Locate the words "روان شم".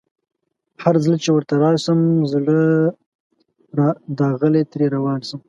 4.95-5.39